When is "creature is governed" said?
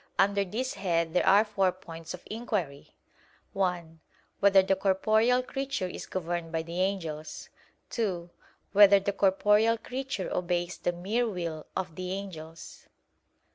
5.43-6.51